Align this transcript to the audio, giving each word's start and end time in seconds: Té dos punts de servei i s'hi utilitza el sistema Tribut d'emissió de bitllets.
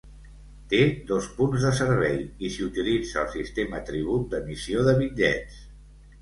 Té 0.69 0.77
dos 1.09 1.27
punts 1.41 1.65
de 1.67 1.71
servei 1.79 2.17
i 2.47 2.51
s'hi 2.55 2.65
utilitza 2.69 3.19
el 3.25 3.29
sistema 3.35 3.83
Tribut 3.91 4.27
d'emissió 4.33 4.87
de 4.91 4.97
bitllets. 5.05 5.63